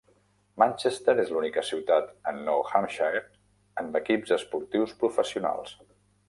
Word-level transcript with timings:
Manchester 0.61 1.13
és 1.23 1.27
l'única 1.35 1.63
ciutat 1.67 2.09
a 2.31 2.33
Nou 2.39 2.63
Hampshire 2.71 3.21
amb 3.83 4.01
equips 4.01 4.35
esportius 4.39 4.97
professionals. 5.05 5.77